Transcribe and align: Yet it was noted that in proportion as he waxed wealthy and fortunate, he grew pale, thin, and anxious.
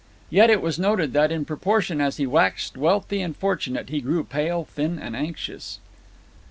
Yet 0.31 0.49
it 0.49 0.63
was 0.63 0.79
noted 0.79 1.13
that 1.13 1.31
in 1.31 1.45
proportion 1.45 2.01
as 2.01 2.17
he 2.17 2.25
waxed 2.25 2.75
wealthy 2.75 3.21
and 3.21 3.37
fortunate, 3.37 3.89
he 3.89 4.01
grew 4.01 4.23
pale, 4.23 4.65
thin, 4.65 4.97
and 4.97 5.15
anxious. 5.15 5.77